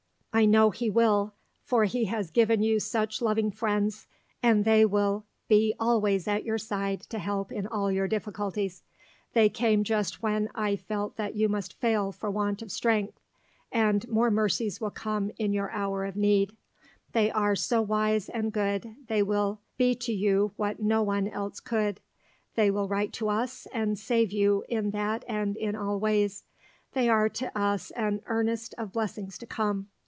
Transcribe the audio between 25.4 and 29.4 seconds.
in all ways. They are to us an earnest of blessings